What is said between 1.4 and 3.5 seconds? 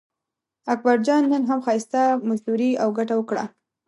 هم ښایسته مزدوري او ګټه وکړه.